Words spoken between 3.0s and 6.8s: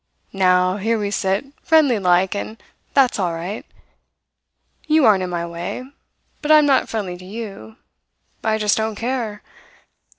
all right. You aren't in my way. But I am